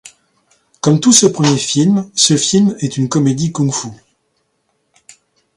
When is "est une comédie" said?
2.79-3.51